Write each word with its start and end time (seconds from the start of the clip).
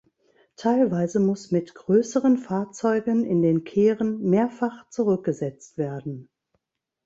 Teilweise 0.55 1.19
muss 1.19 1.51
mit 1.51 1.75
größeren 1.75 2.39
Fahrzeugen 2.39 3.23
in 3.23 3.43
den 3.43 3.63
Kehren 3.63 4.19
mehrfach 4.23 4.89
zurückgesetzt 4.89 5.77
werden. 5.77 6.27